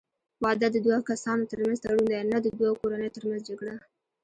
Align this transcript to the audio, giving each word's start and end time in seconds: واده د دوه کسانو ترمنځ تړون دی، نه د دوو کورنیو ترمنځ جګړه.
واده 0.43 0.67
د 0.71 0.77
دوه 0.85 0.97
کسانو 1.09 1.49
ترمنځ 1.51 1.77
تړون 1.81 2.01
دی، 2.09 2.19
نه 2.31 2.37
د 2.41 2.47
دوو 2.59 2.79
کورنیو 2.81 3.15
ترمنځ 3.15 3.41
جګړه. 3.49 3.75